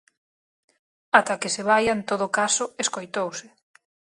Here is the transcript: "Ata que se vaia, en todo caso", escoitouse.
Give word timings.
"Ata 1.19 1.39
que 1.41 1.49
se 1.55 1.63
vaia, 1.69 1.91
en 1.97 2.01
todo 2.09 2.25
caso", 2.37 2.63
escoitouse. 2.83 3.47